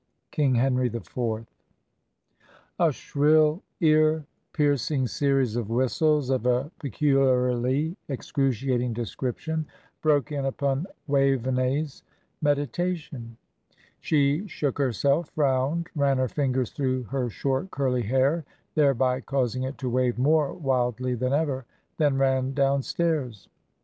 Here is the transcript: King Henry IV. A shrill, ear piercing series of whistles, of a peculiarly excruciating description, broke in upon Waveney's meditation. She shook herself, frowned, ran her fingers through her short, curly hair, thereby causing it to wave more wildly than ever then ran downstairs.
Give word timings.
King 0.31 0.55
Henry 0.55 0.87
IV. 0.87 1.45
A 2.79 2.91
shrill, 2.91 3.61
ear 3.81 4.25
piercing 4.51 5.05
series 5.05 5.55
of 5.55 5.69
whistles, 5.69 6.31
of 6.31 6.47
a 6.47 6.71
peculiarly 6.79 7.95
excruciating 8.07 8.93
description, 8.93 9.67
broke 10.01 10.31
in 10.31 10.43
upon 10.45 10.87
Waveney's 11.05 12.01
meditation. 12.41 13.37
She 13.99 14.47
shook 14.47 14.79
herself, 14.79 15.29
frowned, 15.29 15.85
ran 15.95 16.17
her 16.17 16.27
fingers 16.27 16.71
through 16.71 17.03
her 17.03 17.29
short, 17.29 17.69
curly 17.69 18.01
hair, 18.01 18.43
thereby 18.73 19.21
causing 19.21 19.61
it 19.61 19.77
to 19.77 19.87
wave 19.91 20.17
more 20.17 20.51
wildly 20.51 21.13
than 21.13 21.31
ever 21.31 21.65
then 21.97 22.17
ran 22.17 22.55
downstairs. 22.55 23.49